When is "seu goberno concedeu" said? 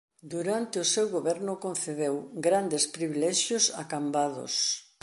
0.93-2.15